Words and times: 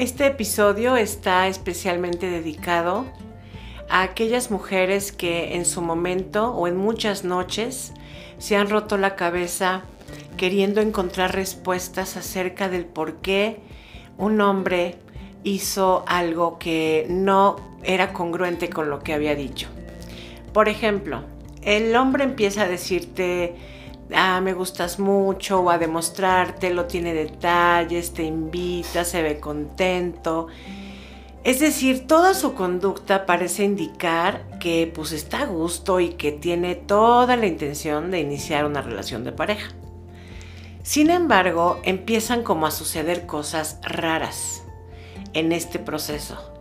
Este 0.00 0.24
episodio 0.24 0.96
está 0.96 1.46
especialmente 1.46 2.30
dedicado 2.30 3.04
a 3.90 4.00
aquellas 4.00 4.50
mujeres 4.50 5.12
que 5.12 5.56
en 5.56 5.66
su 5.66 5.82
momento 5.82 6.54
o 6.54 6.66
en 6.66 6.74
muchas 6.78 7.22
noches 7.22 7.92
se 8.38 8.56
han 8.56 8.70
roto 8.70 8.96
la 8.96 9.14
cabeza 9.14 9.82
queriendo 10.38 10.80
encontrar 10.80 11.34
respuestas 11.34 12.16
acerca 12.16 12.70
del 12.70 12.86
por 12.86 13.16
qué 13.16 13.60
un 14.16 14.40
hombre 14.40 14.96
hizo 15.44 16.02
algo 16.06 16.58
que 16.58 17.04
no 17.10 17.56
era 17.82 18.14
congruente 18.14 18.70
con 18.70 18.88
lo 18.88 19.00
que 19.00 19.12
había 19.12 19.34
dicho. 19.34 19.68
Por 20.54 20.70
ejemplo, 20.70 21.24
el 21.60 21.94
hombre 21.94 22.24
empieza 22.24 22.62
a 22.62 22.68
decirte, 22.68 23.54
ah, 24.14 24.40
me 24.40 24.52
gustas 24.52 24.98
mucho, 24.98 25.60
o 25.60 25.70
a 25.70 25.78
demostrártelo, 25.78 26.86
tiene 26.86 27.14
detalles, 27.14 28.12
te 28.12 28.22
invita, 28.22 29.04
se 29.04 29.22
ve 29.22 29.40
contento. 29.40 30.48
Es 31.42 31.60
decir, 31.60 32.06
toda 32.06 32.34
su 32.34 32.54
conducta 32.54 33.24
parece 33.24 33.64
indicar 33.64 34.58
que 34.58 34.90
pues 34.94 35.12
está 35.12 35.42
a 35.42 35.46
gusto 35.46 35.98
y 35.98 36.10
que 36.10 36.32
tiene 36.32 36.74
toda 36.74 37.36
la 37.36 37.46
intención 37.46 38.10
de 38.10 38.20
iniciar 38.20 38.66
una 38.66 38.82
relación 38.82 39.24
de 39.24 39.32
pareja. 39.32 39.70
Sin 40.82 41.10
embargo, 41.10 41.80
empiezan 41.84 42.42
como 42.42 42.66
a 42.66 42.70
suceder 42.70 43.26
cosas 43.26 43.78
raras 43.82 44.62
en 45.32 45.52
este 45.52 45.78
proceso. 45.78 46.59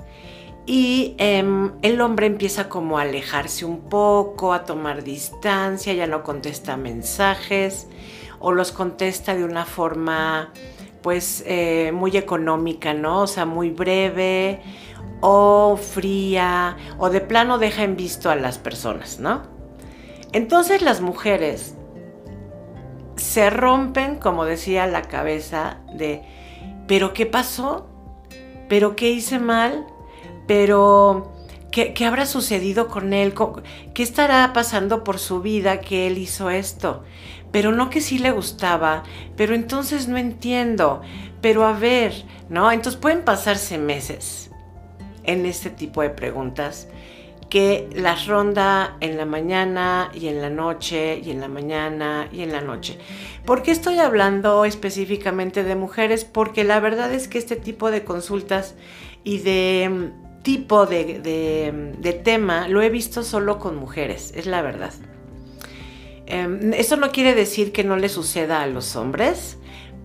Y 0.71 1.15
em, 1.17 1.71
el 1.81 1.99
hombre 1.99 2.27
empieza 2.27 2.69
como 2.69 2.99
a 2.99 3.01
alejarse 3.01 3.65
un 3.65 3.89
poco, 3.89 4.53
a 4.53 4.65
tomar 4.65 5.03
distancia, 5.03 5.95
ya 5.95 6.05
no 6.05 6.21
contesta 6.21 6.77
mensajes 6.77 7.87
o 8.37 8.51
los 8.51 8.71
contesta 8.71 9.33
de 9.33 9.43
una 9.45 9.65
forma 9.65 10.53
pues 11.01 11.43
eh, 11.47 11.91
muy 11.91 12.15
económica, 12.15 12.93
¿no? 12.93 13.23
O 13.23 13.25
sea, 13.25 13.47
muy 13.47 13.71
breve 13.71 14.61
o 15.21 15.75
fría 15.75 16.77
o 16.99 17.09
de 17.09 17.21
plano 17.21 17.57
deja 17.57 17.81
en 17.81 17.95
visto 17.95 18.29
a 18.29 18.35
las 18.35 18.59
personas, 18.59 19.19
¿no? 19.19 19.41
Entonces 20.33 20.83
las 20.83 21.01
mujeres 21.01 21.73
se 23.15 23.49
rompen, 23.49 24.17
como 24.17 24.45
decía, 24.45 24.85
la 24.85 25.01
cabeza 25.01 25.79
de, 25.95 26.21
¿pero 26.87 27.11
qué 27.15 27.25
pasó? 27.25 27.89
¿Pero 28.67 28.95
qué 28.95 29.09
hice 29.09 29.39
mal? 29.39 29.87
¿Pero 30.49 31.31
qué, 31.69 31.93
habrá 32.07 32.25
sucedido 32.25 32.87
con 32.87 33.13
él? 33.13 33.35
¿Qué 33.93 34.01
estará 34.01 34.51
pasando 34.51 35.03
por 35.03 35.19
su 35.19 35.43
vida 35.43 35.79
que 35.79 36.07
él 36.07 36.17
hizo 36.17 36.49
esto? 36.49 37.03
Pero 37.51 37.71
no 37.71 37.91
que 37.91 38.01
sí 38.01 38.17
le 38.17 38.31
gustaba, 38.31 39.03
pero 39.37 39.53
entonces 39.53 40.07
no 40.07 40.17
entiendo, 40.17 41.03
pero 41.39 41.67
a 41.67 41.73
ver, 41.73 42.25
¿no? 42.49 42.71
Entonces 42.71 42.99
pueden 42.99 43.23
pasarse 43.23 43.77
meses 43.77 44.49
en 45.23 45.45
este 45.45 45.69
tipo 45.69 46.01
de 46.01 46.09
preguntas 46.09 46.87
que 47.51 47.87
las 47.93 48.25
ronda 48.25 48.97
en 49.01 49.17
la 49.17 49.25
mañana 49.25 50.09
y 50.15 50.29
en 50.29 50.41
la 50.41 50.49
noche 50.49 51.21
y 51.23 51.29
en 51.29 51.41
la 51.41 51.47
mañana 51.47 52.27
y 52.31 52.41
en 52.41 52.51
la 52.51 52.61
noche. 52.61 52.97
¿Por 53.45 53.61
qué 53.61 53.69
estoy 53.69 53.99
hablando 53.99 54.65
específicamente 54.65 55.63
de 55.63 55.75
mujeres? 55.75 56.25
Porque 56.25 56.63
la 56.63 56.79
verdad 56.79 57.13
es 57.13 57.27
que 57.27 57.37
este 57.37 57.55
tipo 57.55 57.91
de 57.91 58.03
consultas 58.03 58.73
y 59.23 59.39
de 59.39 59.89
mm, 59.91 60.28
tipo 60.41 60.85
de, 60.85 62.21
tema 62.23 62.67
lo 62.67 62.81
he 62.81 62.89
visto 62.89 63.23
solo 63.23 63.59
con 63.59 63.75
mujeres, 63.75 64.33
es 64.35 64.45
la 64.45 64.61
verdad. 64.61 64.93
Em, 66.25 66.73
eso 66.73 66.95
no 66.95 67.11
quiere 67.11 67.33
decir 67.33 67.71
que 67.71 67.83
no 67.83 67.97
le 67.97 68.09
suceda 68.09 68.61
a 68.61 68.67
los 68.67 68.95
hombres, 68.95 69.57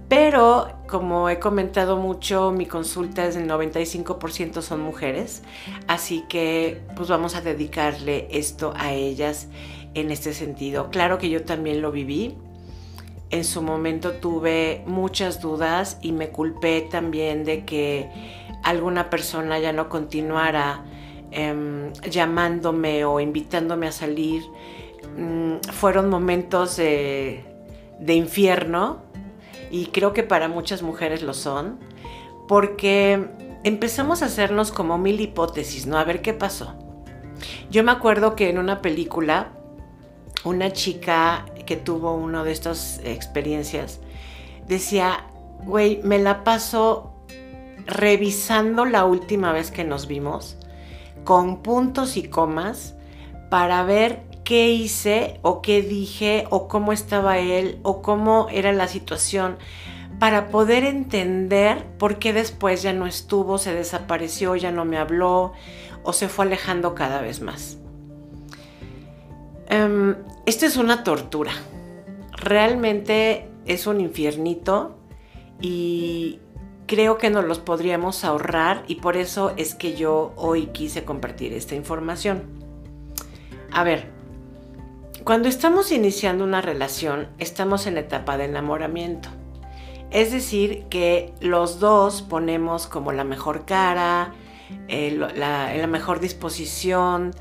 pero 0.08 0.68
como 0.88 1.28
he 1.28 1.38
comentado 1.38 1.96
mucho, 1.96 2.50
mi 2.50 2.66
consulta 2.66 3.26
es 3.26 3.34
del 3.34 3.48
95% 3.48 4.62
son 4.62 4.80
mujeres, 4.80 5.42
así 5.86 6.24
que 6.28 6.80
pues 6.96 7.08
vamos 7.08 7.34
a 7.34 7.40
dedicarle 7.40 8.28
esto 8.30 8.72
a 8.76 8.92
ellas 8.92 9.48
en 9.94 10.10
este 10.10 10.34
sentido. 10.34 10.90
Claro 10.90 11.18
que 11.18 11.30
yo 11.30 11.44
también 11.44 11.80
lo 11.80 11.90
viví. 11.90 12.36
En 13.30 13.44
su 13.44 13.62
momento 13.62 14.12
tuve 14.12 14.82
muchas 14.86 15.40
dudas 15.40 15.98
y 16.02 16.12
me 16.12 16.28
culpé 16.28 16.82
también 16.82 17.44
de 17.44 17.64
que 17.64 18.08
alguna 18.64 19.10
persona 19.10 19.58
ya 19.58 19.72
no 19.72 19.88
continuara 19.88 20.84
em, 21.30 21.92
llamándome 22.10 23.04
o 23.04 23.20
invitándome 23.20 23.86
a 23.86 23.92
salir. 23.92 24.42
Mm, 25.16 25.58
fueron 25.72 26.10
momentos 26.10 26.76
de 26.76 27.44
infierno 28.00 29.02
y 29.70 29.86
creo 29.86 30.12
que 30.12 30.22
para 30.22 30.48
muchas 30.48 30.82
mujeres 30.82 31.22
lo 31.22 31.34
son, 31.34 31.78
porque 32.46 33.28
empezamos 33.64 34.22
a 34.22 34.26
hacernos 34.26 34.70
como 34.70 34.98
mil 34.98 35.20
hipótesis, 35.20 35.86
¿no? 35.86 35.98
A 35.98 36.04
ver 36.04 36.22
qué 36.22 36.32
pasó. 36.32 36.74
Yo 37.70 37.82
me 37.82 37.90
acuerdo 37.90 38.36
que 38.36 38.48
en 38.50 38.58
una 38.58 38.80
película, 38.80 39.52
una 40.44 40.72
chica 40.72 41.46
que 41.66 41.76
tuvo 41.76 42.14
una 42.14 42.44
de 42.44 42.52
estas 42.52 43.00
experiencias 43.04 44.00
decía, 44.68 45.26
güey, 45.64 46.00
me 46.04 46.18
la 46.18 46.44
paso 46.44 47.13
revisando 47.86 48.84
la 48.84 49.04
última 49.04 49.52
vez 49.52 49.70
que 49.70 49.84
nos 49.84 50.06
vimos 50.06 50.56
con 51.24 51.62
puntos 51.62 52.16
y 52.16 52.24
comas 52.24 52.94
para 53.50 53.82
ver 53.84 54.22
qué 54.44 54.70
hice 54.70 55.38
o 55.42 55.62
qué 55.62 55.82
dije 55.82 56.46
o 56.50 56.68
cómo 56.68 56.92
estaba 56.92 57.38
él 57.38 57.78
o 57.82 58.02
cómo 58.02 58.48
era 58.50 58.72
la 58.72 58.88
situación 58.88 59.56
para 60.18 60.48
poder 60.48 60.84
entender 60.84 61.84
por 61.98 62.18
qué 62.18 62.32
después 62.32 62.82
ya 62.82 62.92
no 62.92 63.06
estuvo, 63.06 63.58
se 63.58 63.74
desapareció, 63.74 64.54
ya 64.54 64.70
no 64.70 64.84
me 64.84 64.96
habló 64.96 65.52
o 66.02 66.12
se 66.12 66.28
fue 66.28 66.44
alejando 66.44 66.94
cada 66.94 67.20
vez 67.20 67.40
más. 67.40 67.78
Em, 69.68 70.14
esto 70.46 70.66
es 70.66 70.76
una 70.76 71.02
tortura. 71.02 71.52
Realmente 72.32 73.48
es 73.66 73.86
un 73.86 74.00
infiernito 74.00 74.96
y 75.60 76.38
creo 76.86 77.18
que 77.18 77.30
nos 77.30 77.44
los 77.44 77.58
podríamos 77.58 78.24
ahorrar 78.24 78.84
y 78.86 78.96
por 78.96 79.16
eso 79.16 79.52
es 79.56 79.74
que 79.74 79.94
yo 79.94 80.32
hoy 80.36 80.66
quise 80.66 81.04
compartir 81.04 81.52
esta 81.52 81.74
información. 81.74 82.42
A 83.72 83.84
ver, 83.84 84.08
cuando 85.24 85.48
estamos 85.48 85.90
iniciando 85.90 86.44
una 86.44 86.60
relación, 86.60 87.28
estamos 87.38 87.86
en 87.86 87.94
la 87.94 88.00
etapa 88.00 88.36
de 88.36 88.44
enamoramiento. 88.44 89.30
Es 90.10 90.32
decir, 90.32 90.84
que 90.90 91.32
los 91.40 91.80
dos 91.80 92.20
ponemos 92.22 92.86
como 92.86 93.10
la 93.10 93.24
mejor 93.24 93.64
cara, 93.64 94.34
eh, 94.86 95.18
la, 95.34 95.86
mejor 95.86 96.20
disposición. 96.20 97.34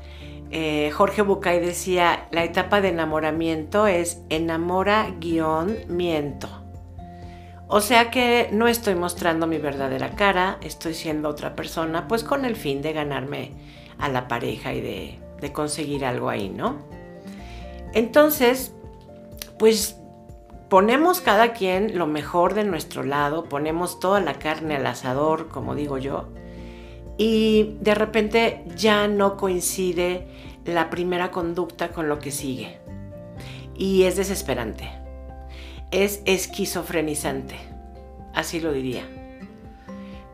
Eh, 0.50 0.90
Jorge 0.92 1.22
Bucay 1.22 1.60
decía, 1.60 2.26
la 2.32 2.42
etapa 2.42 2.80
de 2.80 2.88
enamoramiento 2.88 3.86
es 3.86 4.18
enamora-miento. 4.30 6.63
O 7.76 7.80
sea 7.80 8.08
que 8.12 8.50
no 8.52 8.68
estoy 8.68 8.94
mostrando 8.94 9.48
mi 9.48 9.58
verdadera 9.58 10.10
cara, 10.10 10.58
estoy 10.60 10.94
siendo 10.94 11.28
otra 11.28 11.56
persona, 11.56 12.06
pues 12.06 12.22
con 12.22 12.44
el 12.44 12.54
fin 12.54 12.82
de 12.82 12.92
ganarme 12.92 13.50
a 13.98 14.08
la 14.08 14.28
pareja 14.28 14.72
y 14.72 14.80
de, 14.80 15.52
conseguir 15.52 16.04
algo 16.04 16.28
ahí, 16.28 16.50
¿no? 16.50 16.76
Entonces, 17.92 18.72
pues 19.58 19.96
ponemos 20.68 21.20
cada 21.20 21.52
quien 21.52 21.98
lo 21.98 22.06
mejor 22.06 22.54
de 22.54 22.62
nuestro 22.62 23.02
lado, 23.02 23.42
ponemos 23.42 23.98
toda 23.98 24.20
la 24.20 24.34
carne 24.34 24.76
al 24.76 24.86
asador, 24.86 25.48
como 25.48 25.74
digo 25.74 25.98
yo, 25.98 26.28
y 27.18 27.76
de 27.80 27.96
repente 27.96 28.62
ya 28.76 29.08
no 29.08 29.36
coincide 29.36 30.28
la 30.64 30.90
primera 30.90 31.32
conducta 31.32 31.88
con 31.88 32.08
lo 32.08 32.20
que 32.20 32.30
sigue. 32.30 32.78
Y 33.74 34.04
es 34.04 34.14
desesperante, 34.16 35.03
es 36.02 36.22
esquizofrenizante, 36.24 37.56
así 38.34 38.60
lo 38.60 38.72
diría. 38.72 39.04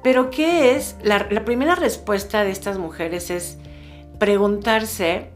Pero 0.02 0.30
¿qué 0.30 0.76
es? 0.76 0.96
La, 1.02 1.28
primera 1.44 1.74
respuesta 1.74 2.44
de 2.44 2.50
estas 2.50 2.78
mujeres 2.78 3.30
es 3.30 3.58
preguntarse 4.18 5.30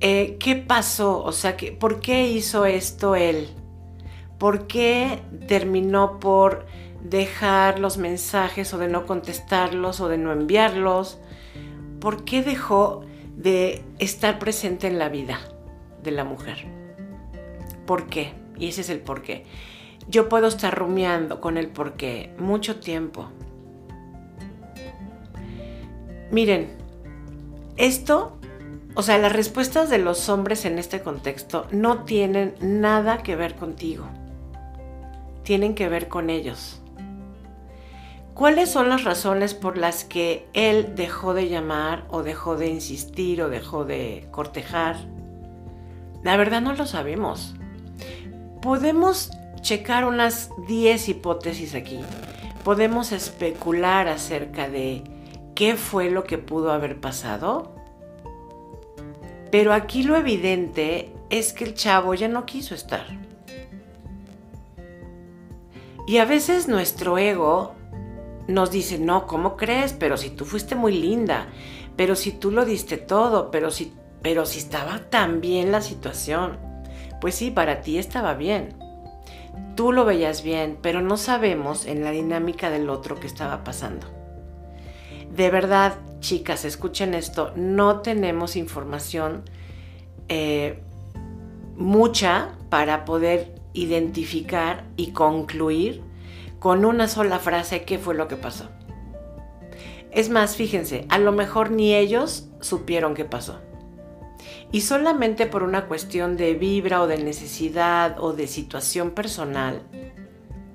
eh, 0.00 0.36
¿qué 0.40 0.56
pasó? 0.56 1.22
O 1.22 1.30
sea, 1.30 1.56
¿por 1.78 2.00
qué 2.00 2.26
hizo 2.28 2.66
esto 2.66 3.14
él? 3.14 3.48
¿Por 4.36 4.66
qué 4.66 5.22
terminó 5.46 6.18
por 6.18 6.66
dejar 7.04 7.78
los 7.78 7.98
mensajes 7.98 8.74
o 8.74 8.78
de 8.78 8.88
no 8.88 9.06
contestarlos 9.06 10.00
o 10.00 10.08
de 10.08 10.18
no 10.18 10.32
enviarlos? 10.32 11.20
¿Por 12.00 12.24
qué 12.24 12.42
dejó 12.42 13.04
de 13.36 13.84
estar 14.00 14.40
presente 14.40 14.88
en 14.88 14.98
la 14.98 15.08
vida 15.08 15.38
de 16.02 16.10
la 16.10 16.24
mujer? 16.24 16.66
¿Por 17.86 18.08
qué? 18.08 18.41
Y 18.62 18.68
ese 18.68 18.82
es 18.82 18.90
el 18.90 19.00
por 19.00 19.22
qué. 19.22 19.44
Yo 20.08 20.28
puedo 20.28 20.46
estar 20.46 20.72
rumiando 20.72 21.40
con 21.40 21.58
el 21.58 21.66
por 21.66 21.94
qué 21.94 22.32
mucho 22.38 22.78
tiempo. 22.78 23.28
Miren, 26.30 26.76
esto 27.76 28.38
o 28.94 29.02
sea, 29.02 29.18
las 29.18 29.32
respuestas 29.32 29.90
de 29.90 29.98
los 29.98 30.28
hombres 30.28 30.64
en 30.64 30.78
este 30.78 31.00
contexto 31.00 31.66
no 31.72 32.04
tienen 32.04 32.54
nada 32.60 33.22
que 33.24 33.34
ver 33.36 33.56
contigo. 33.56 34.04
Tienen 35.42 35.74
que 35.74 35.88
ver 35.88 36.06
con 36.06 36.30
ellos. 36.30 36.80
¿Cuáles 38.34 38.70
son 38.70 38.90
las 38.90 39.02
razones 39.02 39.54
por 39.54 39.76
las 39.76 40.04
que 40.04 40.46
él 40.52 40.94
dejó 40.94 41.34
de 41.34 41.48
llamar 41.48 42.06
o 42.10 42.22
dejó 42.22 42.56
de 42.56 42.68
insistir 42.68 43.42
o 43.42 43.48
dejó 43.48 43.84
de 43.84 44.28
cortejar? 44.30 44.96
La 46.22 46.36
verdad 46.36 46.60
no 46.60 46.74
lo 46.74 46.86
sabemos. 46.86 47.56
Podemos 48.62 49.32
checar 49.60 50.04
unas 50.04 50.50
10 50.68 51.08
hipótesis 51.08 51.74
aquí. 51.74 51.98
Podemos 52.62 53.10
especular 53.10 54.06
acerca 54.06 54.68
de 54.68 55.02
qué 55.56 55.74
fue 55.74 56.10
lo 56.10 56.22
que 56.22 56.38
pudo 56.38 56.70
haber 56.70 57.00
pasado. 57.00 57.74
Pero 59.50 59.72
aquí 59.72 60.04
lo 60.04 60.16
evidente 60.16 61.12
es 61.28 61.52
que 61.52 61.64
el 61.64 61.74
chavo 61.74 62.14
ya 62.14 62.28
no 62.28 62.46
quiso 62.46 62.76
estar. 62.76 63.04
Y 66.06 66.18
a 66.18 66.24
veces 66.24 66.68
nuestro 66.68 67.18
ego 67.18 67.74
nos 68.46 68.70
dice, 68.70 68.96
no, 68.98 69.26
¿cómo 69.26 69.56
crees? 69.56 69.92
Pero 69.92 70.16
si 70.16 70.30
tú 70.30 70.44
fuiste 70.44 70.76
muy 70.76 70.92
linda, 70.92 71.48
pero 71.96 72.14
si 72.14 72.30
tú 72.30 72.52
lo 72.52 72.64
diste 72.64 72.96
todo, 72.96 73.50
pero 73.50 73.72
si, 73.72 73.92
pero 74.22 74.46
si 74.46 74.60
estaba 74.60 75.10
tan 75.10 75.40
bien 75.40 75.72
la 75.72 75.80
situación. 75.80 76.71
Pues 77.22 77.36
sí, 77.36 77.52
para 77.52 77.82
ti 77.82 77.98
estaba 77.98 78.34
bien. 78.34 78.74
Tú 79.76 79.92
lo 79.92 80.04
veías 80.04 80.42
bien, 80.42 80.76
pero 80.82 81.00
no 81.02 81.16
sabemos 81.16 81.86
en 81.86 82.02
la 82.02 82.10
dinámica 82.10 82.68
del 82.68 82.90
otro 82.90 83.20
que 83.20 83.28
estaba 83.28 83.62
pasando. 83.62 84.08
De 85.32 85.48
verdad, 85.48 85.94
chicas, 86.18 86.64
escuchen 86.64 87.14
esto, 87.14 87.52
no 87.54 88.00
tenemos 88.00 88.56
información 88.56 89.44
eh, 90.28 90.80
mucha 91.76 92.56
para 92.70 93.04
poder 93.04 93.54
identificar 93.72 94.82
y 94.96 95.12
concluir 95.12 96.02
con 96.58 96.84
una 96.84 97.06
sola 97.06 97.38
frase 97.38 97.84
qué 97.84 98.00
fue 98.00 98.16
lo 98.16 98.26
que 98.26 98.36
pasó. 98.36 98.68
Es 100.10 100.28
más, 100.28 100.56
fíjense, 100.56 101.06
a 101.08 101.18
lo 101.18 101.30
mejor 101.30 101.70
ni 101.70 101.94
ellos 101.94 102.48
supieron 102.60 103.14
qué 103.14 103.24
pasó. 103.24 103.60
Y 104.72 104.80
solamente 104.80 105.46
por 105.46 105.62
una 105.62 105.86
cuestión 105.86 106.38
de 106.38 106.54
vibra 106.54 107.02
o 107.02 107.06
de 107.06 107.22
necesidad 107.22 108.16
o 108.18 108.32
de 108.32 108.46
situación 108.46 109.10
personal, 109.10 109.82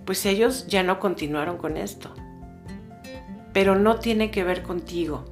pues 0.05 0.25
ellos 0.27 0.67
ya 0.67 0.83
no 0.83 0.99
continuaron 0.99 1.57
con 1.57 1.77
esto. 1.77 2.13
Pero 3.53 3.75
no 3.75 3.97
tiene 3.97 4.29
que 4.29 4.43
ver 4.43 4.61
contigo. 4.61 5.25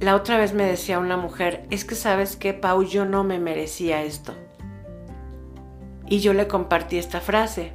La 0.00 0.14
otra 0.14 0.38
vez 0.38 0.54
me 0.54 0.64
decía 0.64 0.98
una 0.98 1.18
mujer, 1.18 1.66
es 1.70 1.84
que 1.84 1.94
sabes 1.94 2.36
que 2.36 2.54
Pau, 2.54 2.84
yo 2.84 3.04
no 3.04 3.22
me 3.22 3.38
merecía 3.38 4.02
esto. 4.02 4.32
Y 6.08 6.20
yo 6.20 6.32
le 6.32 6.48
compartí 6.48 6.96
esta 6.96 7.20
frase. 7.20 7.74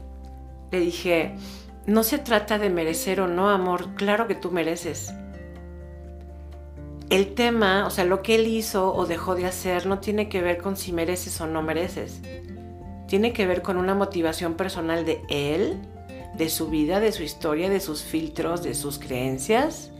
Le 0.71 0.79
dije, 0.79 1.35
no 1.85 2.01
se 2.01 2.17
trata 2.17 2.57
de 2.57 2.71
merecer 2.71 3.21
o 3.21 3.27
no, 3.27 3.49
amor, 3.49 3.93
claro 3.93 4.25
que 4.25 4.35
tú 4.35 4.49
mereces. 4.49 5.13
El 7.13 7.35
tema, 7.35 7.85
o 7.85 7.91
sea, 7.91 8.05
lo 8.05 8.23
que 8.23 8.33
él 8.33 8.47
hizo 8.47 8.91
o 8.91 9.05
dejó 9.05 9.35
de 9.35 9.45
hacer 9.45 9.85
no 9.85 9.99
tiene 9.99 10.29
que 10.29 10.41
ver 10.41 10.57
con 10.57 10.75
si 10.75 10.91
mereces 10.91 11.39
o 11.41 11.45
no 11.45 11.61
mereces. 11.61 12.21
Tiene 13.05 13.33
que 13.33 13.45
ver 13.45 13.61
con 13.61 13.77
una 13.77 13.93
motivación 13.93 14.55
personal 14.55 15.05
de 15.05 15.21
él, 15.29 15.77
de 16.35 16.49
su 16.49 16.71
vida, 16.71 16.99
de 16.99 17.11
su 17.11 17.21
historia, 17.21 17.69
de 17.69 17.81
sus 17.81 18.01
filtros, 18.01 18.63
de 18.63 18.73
sus 18.73 18.97
creencias 18.97 19.91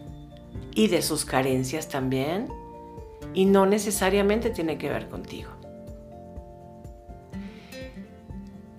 y 0.73 0.87
de 0.87 1.03
sus 1.03 1.23
carencias 1.23 1.87
también. 1.87 2.47
Y 3.35 3.45
no 3.45 3.67
necesariamente 3.67 4.49
tiene 4.49 4.79
que 4.79 4.89
ver 4.89 5.07
contigo. 5.07 5.51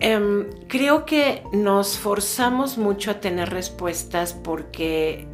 Em, 0.01 0.49
creo 0.67 1.05
que 1.05 1.41
nos 1.53 1.97
forzamos 1.97 2.77
mucho 2.77 3.11
a 3.11 3.21
tener 3.21 3.51
respuestas 3.51 4.33
porque 4.33 5.25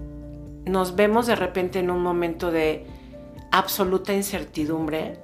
nos 0.65 0.95
vemos 0.95 1.25
de 1.25 1.35
repente 1.35 1.79
en 1.79 1.89
un 1.89 2.03
momento 2.03 2.51
de 2.51 2.90
absoluta 3.51 4.13
incertidumbre 4.13 5.19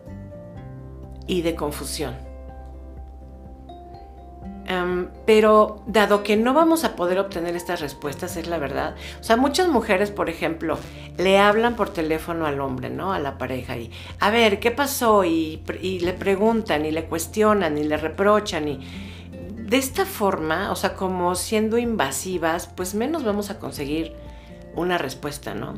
y 1.25 1.41
de 1.41 1.55
confusión. 1.55 2.15
Em, 4.69 5.07
pero 5.25 5.81
dado 5.87 6.23
que 6.23 6.35
no 6.35 6.53
vamos 6.53 6.83
a 6.83 6.97
poder 6.97 7.19
obtener 7.19 7.55
estas 7.55 7.79
respuestas, 7.79 8.35
es 8.35 8.47
la 8.47 8.57
verdad. 8.57 8.95
O 9.21 9.23
sea, 9.23 9.37
muchas 9.37 9.69
mujeres, 9.69 10.11
por 10.11 10.29
ejemplo, 10.29 10.77
le 11.17 11.39
hablan 11.39 11.75
por 11.77 11.89
teléfono 11.89 12.45
al 12.45 12.59
hombre, 12.59 12.89
¿no? 12.89 13.13
A 13.13 13.19
la 13.19 13.37
pareja 13.37 13.77
y, 13.77 13.91
a 14.19 14.29
ver, 14.29 14.59
¿qué 14.59 14.71
pasó? 14.71 15.23
y 15.23 15.61
le 16.01 16.13
preguntan 16.13 16.85
y 16.85 16.91
le 16.91 17.05
cuestionan 17.05 17.77
y 17.77 17.85
le 17.85 17.95
reprochan 17.95 18.67
y 18.67 18.79
de 19.67 19.77
esta 19.77 20.05
forma, 20.05 20.71
o 20.71 20.75
sea, 20.77 20.95
como 20.95 21.35
siendo 21.35 21.77
invasivas, 21.77 22.67
pues 22.67 22.95
menos 22.95 23.25
vamos 23.25 23.49
a 23.49 23.59
conseguir 23.59 24.13
una 24.75 24.97
respuesta, 24.97 25.53
¿no? 25.53 25.73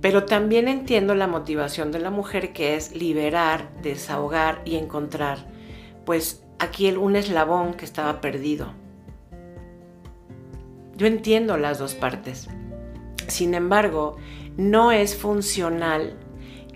Pero 0.00 0.24
también 0.24 0.68
entiendo 0.68 1.14
la 1.14 1.26
motivación 1.26 1.90
de 1.90 1.98
la 1.98 2.10
mujer 2.10 2.52
que 2.52 2.76
es 2.76 2.94
liberar, 2.94 3.70
desahogar 3.82 4.62
y 4.64 4.76
encontrar, 4.76 5.46
pues 6.04 6.44
aquí 6.58 6.90
un 6.92 7.16
eslabón 7.16 7.74
que 7.74 7.84
estaba 7.84 8.20
perdido. 8.20 8.72
Yo 10.96 11.06
entiendo 11.06 11.56
las 11.56 11.78
dos 11.78 11.94
partes. 11.94 12.48
Sin 13.28 13.54
embargo, 13.54 14.16
no 14.56 14.90
es 14.90 15.16
funcional 15.16 16.16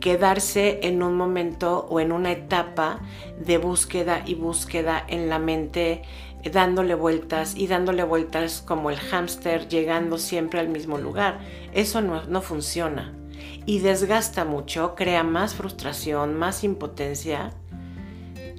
quedarse 0.00 0.80
en 0.82 1.02
un 1.02 1.16
momento 1.16 1.86
o 1.88 2.00
en 2.00 2.12
una 2.12 2.32
etapa 2.32 3.00
de 3.38 3.58
búsqueda 3.58 4.22
y 4.26 4.34
búsqueda 4.34 5.04
en 5.08 5.28
la 5.28 5.38
mente, 5.38 6.02
dándole 6.50 6.94
vueltas 6.94 7.54
y 7.56 7.66
dándole 7.66 8.02
vueltas 8.02 8.62
como 8.62 8.90
el 8.90 8.98
hámster, 8.98 9.68
llegando 9.68 10.18
siempre 10.18 10.60
al 10.60 10.68
mismo 10.68 10.98
lugar. 10.98 11.40
Eso 11.72 12.00
no, 12.00 12.24
no 12.24 12.42
funciona 12.42 13.14
y 13.66 13.78
desgasta 13.78 14.44
mucho, 14.44 14.94
crea 14.94 15.22
más 15.22 15.54
frustración, 15.54 16.34
más 16.34 16.64
impotencia, 16.64 17.50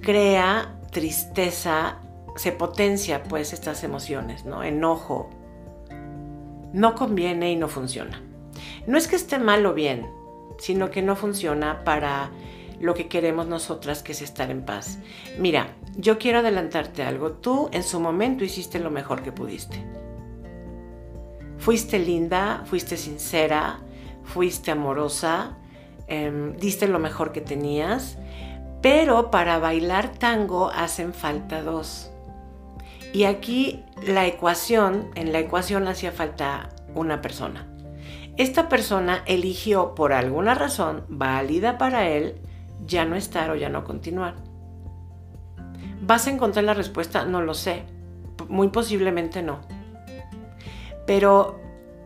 crea 0.02 0.80
tristeza, 0.92 2.00
se 2.36 2.52
potencia 2.52 3.24
pues 3.24 3.54
estas 3.54 3.84
emociones, 3.84 4.46
¿no? 4.46 4.64
Enojo. 4.64 5.30
No 6.72 6.96
conviene 6.96 7.52
y 7.52 7.56
no 7.56 7.68
funciona. 7.68 8.22
No 8.88 8.98
es 8.98 9.08
que 9.08 9.16
esté 9.16 9.38
mal 9.40 9.66
o 9.66 9.74
bien, 9.74 10.08
sino 10.58 10.90
que 10.90 11.02
no 11.02 11.16
funciona 11.16 11.84
para 11.84 12.32
lo 12.84 12.94
que 12.94 13.08
queremos 13.08 13.48
nosotras, 13.48 14.04
que 14.04 14.12
es 14.12 14.22
estar 14.22 14.52
en 14.52 14.66
paz. 14.66 15.00
Mira, 15.40 15.70
yo 15.96 16.20
quiero 16.20 16.40
adelantarte 16.40 17.02
algo. 17.04 17.32
Tú 17.32 17.70
en 17.72 17.82
su 17.82 18.02
momento 18.02 18.44
hiciste 18.44 18.78
lo 18.78 18.92
mejor 18.92 19.24
que 19.24 19.32
pudiste. 19.32 19.82
Fuiste 21.60 21.98
linda, 21.98 22.63
fuiste 22.66 22.98
sincera, 22.98 23.80
fuiste 24.25 24.72
amorosa, 24.72 25.58
em, 26.08 26.58
diste 26.58 26.90
lo 26.90 27.00
mejor 27.00 27.32
que 27.32 27.40
tenías, 27.40 28.18
pero 28.82 29.32
para 29.32 29.60
bailar 29.60 30.12
tango 30.12 30.70
hacen 30.70 31.13
falta 31.13 31.62
dos. 31.62 32.12
Y 33.13 33.24
aquí 33.24 33.86
la 34.06 34.28
ecuación, 34.28 35.10
en 35.16 35.32
la 35.32 35.40
ecuación 35.40 35.88
hacía 35.88 36.12
falta 36.12 36.68
una 36.94 37.22
persona 37.22 37.66
esta 38.36 38.68
persona 38.68 39.22
eligió 39.28 39.94
por 39.94 40.12
alguna 40.12 40.56
razón 40.56 41.06
válida 41.08 41.78
para 41.78 42.10
él 42.10 42.42
ya 42.86 43.06
no 43.06 43.15
estar 43.15 43.50
o 43.50 43.56
ya 43.56 43.70
no 43.70 43.84
continuar. 43.84 44.36
¿Vas 46.01 46.27
a 46.27 46.32
encontrar 46.32 46.65
la 46.65 46.74
respuesta? 46.74 47.25
No 47.25 47.42
lo 47.42 47.53
sé. 47.53 47.84
Muy 48.50 48.70
posiblemente 48.70 49.42
no. 49.42 49.62
Pero 51.06 51.60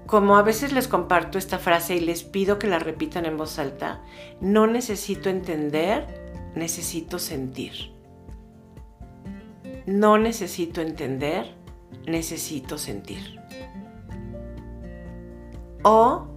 como 0.05 0.38
a 0.38 0.41
veces 0.41 0.71
les 0.71 0.88
comparto 0.88 1.38
esta 1.38 1.59
frase 1.59 1.95
y 1.95 2.00
les 2.00 2.24
pido 2.24 2.59
que 2.59 2.67
la 2.67 2.79
repitan 2.79 3.25
en 3.25 3.38
voz 3.38 3.59
alta, 3.59 4.01
no 4.39 4.65
necesito 4.65 5.29
entender, 5.29 6.51
necesito 6.55 7.19
sentir. 7.19 7.91
No 9.86 10.17
necesito 10.17 10.81
entender, 10.81 11.53
necesito 12.05 12.77
sentir. 12.77 13.39
O 15.83 16.27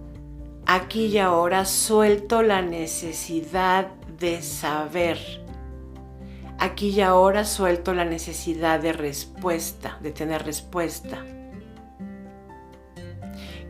aquí 0.65 1.05
y 1.05 1.17
ahora 1.17 1.65
suelto 1.65 2.41
la 2.41 2.61
necesidad 2.61 3.87
de 4.21 4.41
saber. 4.41 5.17
Aquí 6.59 6.89
y 6.89 7.01
ahora 7.01 7.43
suelto 7.43 7.93
la 7.93 8.05
necesidad 8.05 8.79
de 8.79 8.93
respuesta, 8.93 9.97
de 10.01 10.11
tener 10.11 10.45
respuesta. 10.45 11.25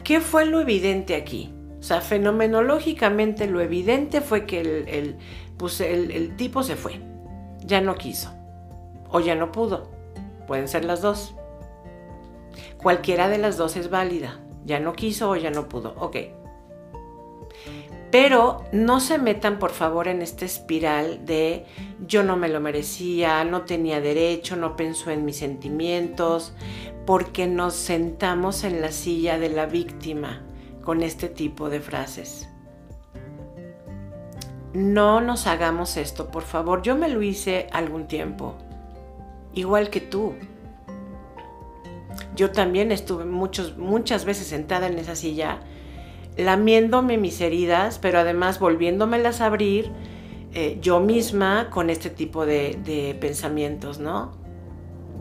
¿Qué 0.04 0.20
fue 0.20 0.46
lo 0.46 0.60
evidente 0.60 1.16
aquí? 1.16 1.54
O 1.80 1.84
sea, 1.84 2.02
fenomenológicamente 2.02 3.48
lo 3.48 3.62
evidente 3.62 4.22
fue 4.22 4.46
que 4.46 4.60
el, 4.62 5.18
pues 5.58 5.82
el 5.82 6.36
tipo 6.36 6.62
se 6.62 6.76
fue, 6.76 7.00
ya 7.66 7.82
no 7.82 7.96
quiso 7.96 8.32
o 9.10 9.20
ya 9.20 9.36
no 9.36 9.52
pudo. 9.52 9.90
Pueden 10.48 10.68
ser 10.68 10.86
las 10.86 11.02
dos. 11.02 11.34
Cualquiera 12.78 13.30
de 13.30 13.38
las 13.38 13.58
dos 13.58 13.78
es 13.78 13.90
válida. 13.90 14.40
Ya 14.66 14.80
no 14.80 14.94
quiso 14.94 15.30
o 15.30 15.36
ya 15.36 15.52
no 15.52 15.70
pudo. 15.70 15.96
Ok. 15.98 16.18
Pero 18.12 18.66
no 18.74 19.00
se 19.00 19.18
metan 19.18 19.58
por 19.58 19.72
favor 19.72 20.10
en 20.10 20.22
esta 20.22 20.44
espiral 20.44 21.26
de 21.26 21.66
yo 22.06 22.24
no 22.24 22.36
me 22.36 22.50
lo 22.50 22.60
merecía, 22.60 23.44
no 23.46 23.62
tenía 23.62 24.02
derecho, 24.02 24.58
no 24.58 24.76
pensó 24.76 25.12
en 25.12 25.24
mis 25.24 25.38
sentimientos, 25.38 26.54
porque 27.06 27.48
nos 27.48 27.74
sentamos 27.74 28.66
en 28.66 28.82
la 28.82 28.92
silla 28.92 29.40
de 29.40 29.50
la 29.50 29.66
víctima 29.66 30.42
con 30.84 31.04
este 31.04 31.30
tipo 31.30 31.70
de 31.70 31.80
frases. 31.80 32.50
No 34.74 35.22
nos 35.22 35.48
hagamos 35.48 35.96
esto, 35.96 36.32
por 36.32 36.44
favor. 36.44 36.82
Yo 36.82 36.98
me 36.98 37.08
lo 37.08 37.22
hice 37.22 37.68
algún 37.72 38.08
tiempo, 38.08 38.56
igual 39.54 39.90
que 39.90 40.02
tú. 40.02 40.34
Yo 42.36 42.52
también 42.52 42.92
estuve 42.92 43.24
muchos, 43.24 43.78
muchas 43.78 44.26
veces 44.26 44.48
sentada 44.48 44.88
en 44.88 44.98
esa 44.98 45.16
silla 45.16 45.60
lamiéndome 46.38 47.18
mis 47.18 47.42
heridas, 47.42 48.00
pero 48.00 48.20
además 48.20 48.60
volviéndomelas 48.60 49.42
a 49.42 49.48
abrir 49.48 49.92
eh, 50.54 50.80
yo 50.82 51.00
misma 51.00 51.70
con 51.70 51.90
este 51.90 52.10
tipo 52.10 52.46
de, 52.46 53.18
pensamientos, 53.20 54.00
¿no? 54.00 54.34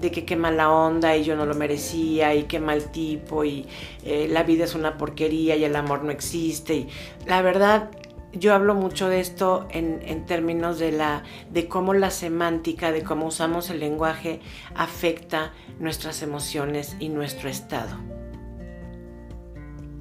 De 0.00 0.10
que 0.10 0.24
qué 0.24 0.34
mala 0.34 0.70
onda 0.70 1.16
y 1.16 1.24
yo 1.24 1.36
no 1.36 1.46
lo 1.46 1.54
merecía 1.54 2.34
y 2.34 2.44
qué 2.44 2.58
mal 2.58 2.90
tipo 2.90 3.44
y 3.44 3.66
eh, 4.04 4.28
la 4.30 4.42
vida 4.42 4.64
es 4.64 4.74
una 4.74 4.96
porquería 4.96 5.56
y 5.56 5.64
el 5.64 5.76
amor 5.76 6.02
no 6.02 6.10
existe. 6.10 6.74
Y 6.74 6.88
la 7.26 7.42
verdad, 7.42 7.90
yo 8.32 8.54
hablo 8.54 8.74
mucho 8.74 9.08
de 9.08 9.20
esto 9.20 9.68
en, 9.70 10.00
en, 10.04 10.26
términos 10.26 10.78
de, 10.78 10.92
la, 10.92 11.22
de 11.50 11.68
cómo 11.68 11.94
la 11.94 12.10
semántica, 12.10 12.90
de 12.90 13.02
cómo 13.02 13.26
usamos 13.26 13.70
el 13.70 13.80
lenguaje 13.80 14.40
afecta 14.74 15.52
nuestras 15.78 16.22
emociones 16.22 16.96
y 16.98 17.08
nuestro 17.08 17.48
estado. 17.48 18.19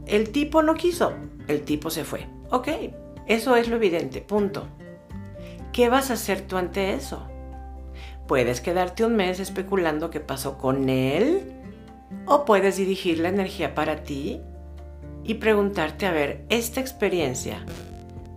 El 0.10 0.32
tipo 0.32 0.64
no 0.64 0.74
quiso, 0.74 1.14
el 1.48 1.62
tipo 1.62 1.92
se 1.92 2.04
fue. 2.04 2.28
Ok, 2.50 2.68
eso 3.28 3.56
es 3.56 3.70
lo 3.70 3.76
evidente, 3.76 4.22
punto. 4.22 4.66
¿Qué 5.72 5.88
vas 5.88 6.10
a 6.10 6.16
hacer 6.16 6.42
tú 6.42 6.58
ante 6.58 6.94
eso? 6.96 7.28
Puedes 8.28 8.60
quedarte 8.60 9.06
un 9.06 9.16
mes 9.16 9.40
especulando 9.40 10.10
qué 10.10 10.20
pasó 10.20 10.58
con 10.58 10.90
él 10.90 11.54
o 12.26 12.44
puedes 12.44 12.78
dirigir 12.78 13.20
la 13.20 13.30
energía 13.30 13.76
para 13.76 14.02
ti 14.02 14.42
y 15.24 15.36
preguntarte, 15.36 16.08
a 16.08 16.12
ver, 16.12 16.44
esta 16.50 16.82
experiencia, 16.82 17.64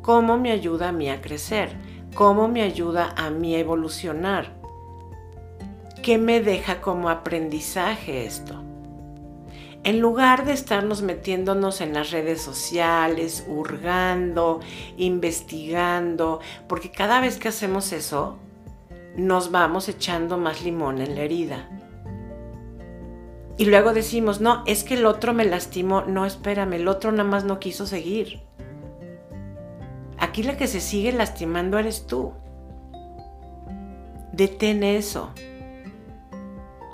¿cómo 0.03 0.37
me 0.37 0.53
ayuda 0.53 0.91
a 0.91 0.93
mí 0.93 1.09
a 1.09 1.23
crecer? 1.23 1.71
¿Cómo 2.15 2.49
me 2.49 2.61
ayuda 2.61 3.15
a 3.17 3.31
mí 3.31 3.55
a 3.55 3.61
evolucionar? 3.61 4.61
¿Qué 6.03 6.19
me 6.19 6.43
deja 6.43 6.83
como 6.83 7.09
aprendizaje 7.09 8.27
esto? 8.27 8.62
En 9.85 10.01
lugar 10.01 10.45
de 10.45 10.53
estarnos 10.53 11.03
metiéndonos 11.03 11.81
en 11.81 11.93
las 11.93 12.11
redes 12.11 12.41
sociales, 12.41 13.45
hurgando, 13.49 14.61
investigando, 14.97 16.41
porque 16.69 16.91
cada 16.91 17.21
vez 17.21 17.39
que 17.39 17.49
hacemos 17.49 17.93
eso, 17.93 18.39
nos 19.17 19.51
vamos 19.51 19.89
echando 19.89 20.39
más 20.39 20.63
limón 20.63 21.01
en 21.01 21.15
la 21.17 21.23
herida. 21.23 21.69
Y 23.59 23.67
luego 23.67 23.93
decimos, 23.93 24.41
no, 24.41 24.63
es 24.67 24.83
que 24.85 24.95
el 24.95 25.05
otro 25.05 25.35
me 25.35 25.45
lastimó. 25.45 26.03
No, 26.03 26.25
espérame, 26.25 26.75
el 26.75 26.89
otro 26.89 27.13
nada 27.13 27.29
más 27.29 27.45
no 27.45 27.61
quiso 27.61 27.87
seguir. 27.87 28.41
Aquí 30.19 30.43
la 30.43 30.57
que 30.57 30.67
se 30.67 30.81
sigue 30.81 31.13
lastimando 31.13 31.79
eres 31.79 32.07
tú. 32.07 32.33
Detén 34.33 34.83
eso. 34.83 35.33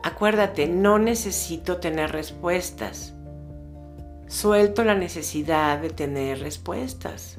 Acuérdate, 0.09 0.67
no 0.67 0.99
necesito 0.99 1.81
tener 1.81 2.13
respuestas. 2.13 3.13
Suelto 4.27 4.83
la 4.83 4.95
necesidad 4.95 5.79
de 5.83 5.91
tener 5.91 6.41
respuestas. 6.41 7.37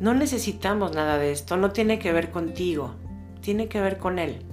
No 0.00 0.12
necesitamos 0.12 0.94
nada 0.94 1.16
de 1.16 1.32
esto, 1.32 1.56
no 1.56 1.70
tiene 1.70 1.98
que 1.98 2.12
ver 2.12 2.30
contigo, 2.30 2.92
tiene 3.40 3.68
que 3.68 3.80
ver 3.80 3.96
con 3.96 4.18
Él. 4.18 4.44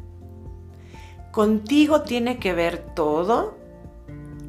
Contigo 1.31 2.03
tiene 2.03 2.39
que 2.39 2.53
ver 2.53 2.77
todo 2.95 3.57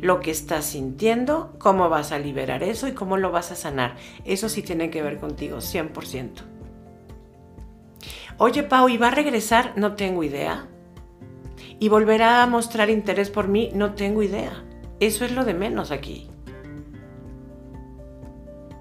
lo 0.00 0.20
que 0.20 0.30
estás 0.30 0.66
sintiendo, 0.66 1.56
cómo 1.58 1.88
vas 1.88 2.12
a 2.12 2.20
liberar 2.20 2.62
eso 2.62 2.86
y 2.86 2.92
cómo 2.92 3.16
lo 3.16 3.32
vas 3.32 3.50
a 3.50 3.56
sanar. 3.56 3.96
Eso 4.24 4.48
sí 4.48 4.62
tiene 4.62 4.90
que 4.90 5.02
ver 5.02 5.18
contigo, 5.18 5.56
100%. 5.58 6.42
Oye, 8.38 8.62
Pau, 8.62 8.88
¿y 8.88 8.96
va 8.96 9.08
a 9.08 9.10
regresar? 9.10 9.72
No 9.74 9.96
tengo 9.96 10.22
idea 10.22 10.68
y 11.80 11.88
volverá 11.88 12.42
a 12.42 12.46
mostrar 12.46 12.90
interés 12.90 13.30
por 13.30 13.48
mí, 13.48 13.70
no 13.74 13.94
tengo 13.94 14.22
idea. 14.22 14.52
Eso 15.00 15.24
es 15.24 15.32
lo 15.32 15.46
de 15.46 15.54
menos 15.54 15.90
aquí. 15.90 16.28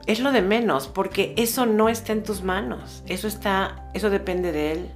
Es 0.06 0.20
lo 0.20 0.34
de 0.34 0.41
menos, 0.41 0.88
porque 0.88 1.34
eso 1.38 1.65
no 1.65 1.88
está 1.88 2.12
en 2.12 2.24
tus 2.24 2.44
manos. 2.44 3.03
Eso 3.08 3.29
está, 3.29 3.89
eso 3.94 4.10
depende 4.10 4.51
de 4.51 4.74
él. 4.74 4.89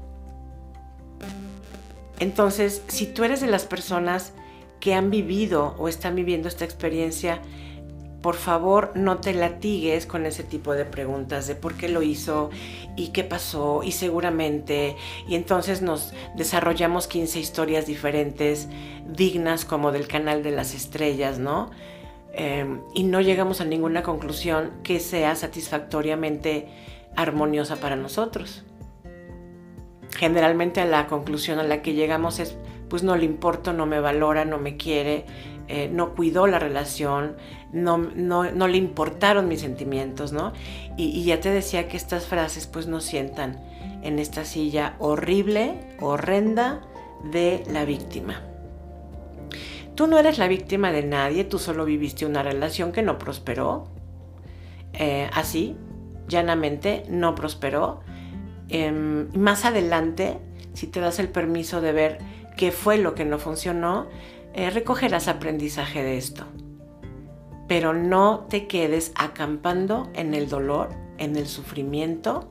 Entonces, 2.20 2.84
si 2.88 3.08
tú 3.08 3.24
eres 3.24 3.40
de 3.40 3.48
las 3.48 3.66
personas 3.66 4.34
que 4.82 4.94
han 4.94 5.10
vivido 5.10 5.76
o 5.78 5.88
están 5.88 6.14
viviendo 6.14 6.50
esta 6.50 6.66
experiencia, 6.66 7.42
por 8.24 8.36
favor 8.36 8.94
no 8.96 9.18
te 9.18 9.34
latigues 9.34 10.08
con 10.08 10.26
ese 10.26 10.44
tipo 10.44 10.74
de 10.74 10.86
preguntas 10.86 11.46
de 11.46 11.56
por 11.56 11.76
qué 11.76 11.90
lo 11.90 12.02
hizo 12.02 12.52
y 12.96 13.10
qué 13.10 13.26
pasó 13.26 13.84
y 13.84 13.92
seguramente. 13.92 14.96
Y 15.28 15.36
entonces 15.36 15.82
nos 15.82 16.14
desarrollamos 16.38 17.08
15 17.08 17.42
historias 17.42 17.86
diferentes, 17.86 18.70
dignas 19.06 19.66
como 19.66 19.92
del 19.92 20.08
canal 20.08 20.42
de 20.42 20.52
las 20.52 20.74
estrellas, 20.74 21.38
¿no? 21.38 21.70
Em, 22.32 22.80
y 22.96 23.04
no 23.04 23.20
llegamos 23.20 23.60
a 23.60 23.66
ninguna 23.66 24.04
conclusión 24.04 24.72
que 24.84 25.02
sea 25.02 25.36
satisfactoriamente 25.36 26.70
armoniosa 27.18 27.76
para 27.76 27.98
nosotros. 27.98 28.64
Generalmente 30.16 30.86
la 30.86 31.08
conclusión 31.08 31.60
a 31.60 31.64
la 31.64 31.82
que 31.82 31.92
llegamos 31.92 32.40
es, 32.40 32.56
pues 32.90 33.04
no 33.04 33.18
le 33.18 33.26
importo, 33.26 33.74
no 33.74 33.86
me 33.86 34.00
valora, 34.00 34.46
no 34.46 34.60
me 34.60 34.78
quiere, 34.78 35.26
eh, 35.68 35.90
no 35.92 36.14
cuidó 36.14 36.46
la 36.48 36.60
relación, 36.60 37.38
no, 37.72 37.98
no, 37.98 38.68
le 38.68 38.78
importaron 38.78 39.48
mis 39.48 39.62
sentimientos, 39.62 40.34
¿no? 40.34 40.54
Y, 40.98 41.24
ya 41.24 41.40
te 41.40 41.50
decía 41.50 41.88
que 41.88 41.98
estas 41.98 42.26
frases 42.26 42.68
pues 42.68 42.88
nos 42.88 43.04
sientan 43.04 43.64
en 44.04 44.20
esta 44.20 44.44
silla 44.44 44.96
horrible, 45.00 45.80
horrenda 46.02 46.82
de 47.32 47.64
la 47.72 47.86
víctima. 47.86 48.42
Tú 49.96 50.08
no 50.08 50.18
eres 50.18 50.38
la 50.38 50.48
víctima 50.48 50.92
de 50.92 51.04
nadie, 51.04 51.46
tú 51.46 51.60
solo 51.60 51.86
viviste 51.86 52.26
una 52.26 52.44
relación 52.44 52.92
que 52.92 53.02
no 53.02 53.18
prosperó. 53.18 53.88
Eh, 54.94 55.30
así, 55.34 55.78
llanamente, 56.28 57.06
no 57.10 57.36
prosperó. 57.36 58.02
Em, 58.70 59.30
más 59.34 59.66
adelante, 59.66 60.40
si 60.74 60.88
te 60.88 61.00
das 61.00 61.20
el 61.20 61.30
permiso 61.30 61.80
de 61.80 61.92
ver 61.94 62.18
qué 62.58 62.72
fue 62.72 62.98
lo 62.98 63.16
que 63.16 63.24
no 63.24 63.40
funcionó, 63.40 64.08
eh, 64.54 64.70
recogerás 64.70 65.28
aprendizaje 65.28 66.04
de 66.04 66.18
esto. 66.18 66.46
Pero 67.68 67.94
no 67.94 68.46
te 68.50 68.68
quedes 68.68 69.12
acampando 69.16 70.10
en 70.14 70.34
el 70.34 70.50
dolor, 70.50 70.90
en 71.18 71.36
el 71.36 71.48
sufrimiento 71.48 72.50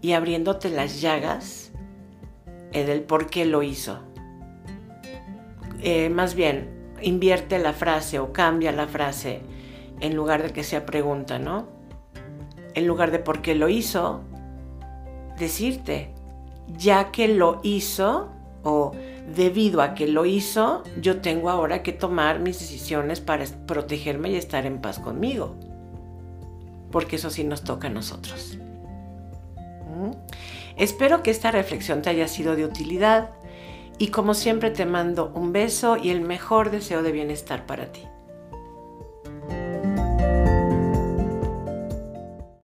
y 0.00 0.12
abriéndote 0.12 0.70
las 0.70 1.00
llagas 1.00 1.72
eh, 2.72 2.84
del 2.84 3.02
por 3.02 3.28
qué 3.28 3.44
lo 3.44 3.62
hizo. 3.62 4.00
Eh, 5.82 6.08
más 6.10 6.34
bien, 6.34 6.68
invierte 7.02 7.58
la 7.58 7.72
frase 7.72 8.18
o 8.18 8.32
cambia 8.32 8.70
la 8.70 8.86
frase 8.86 9.40
en 10.00 10.14
lugar 10.14 10.42
de 10.42 10.52
que 10.52 10.62
sea 10.62 10.86
pregunta, 10.86 11.38
¿no? 11.38 11.68
En 12.74 12.86
lugar 12.86 13.10
de 13.10 13.18
por 13.18 13.42
qué 13.42 13.54
lo 13.54 13.68
hizo, 13.68 14.22
decirte, 15.38 16.14
ya 16.68 17.10
que 17.10 17.28
lo 17.28 17.60
hizo 17.62 18.30
o 18.62 18.92
debido 19.34 19.82
a 19.82 19.94
que 19.94 20.06
lo 20.08 20.26
hizo, 20.26 20.82
yo 21.00 21.20
tengo 21.20 21.50
ahora 21.50 21.82
que 21.82 21.92
tomar 21.92 22.40
mis 22.40 22.58
decisiones 22.58 23.20
para 23.20 23.44
protegerme 23.66 24.30
y 24.30 24.36
estar 24.36 24.66
en 24.66 24.80
paz 24.80 24.98
conmigo. 24.98 25.56
Porque 26.90 27.16
eso 27.16 27.30
sí 27.30 27.44
nos 27.44 27.62
toca 27.62 27.88
a 27.88 27.90
nosotros. 27.90 28.58
¿Mm? 29.56 30.12
Espero 30.76 31.22
que 31.22 31.30
esta 31.30 31.50
reflexión 31.50 32.02
te 32.02 32.10
haya 32.10 32.26
sido 32.26 32.56
de 32.56 32.64
utilidad 32.64 33.30
y 33.98 34.08
como 34.08 34.34
siempre 34.34 34.70
te 34.70 34.86
mando 34.86 35.30
un 35.34 35.52
beso 35.52 35.96
y 35.96 36.10
el 36.10 36.22
mejor 36.22 36.70
deseo 36.70 37.02
de 37.02 37.12
bienestar 37.12 37.66
para 37.66 37.92
ti. 37.92 38.02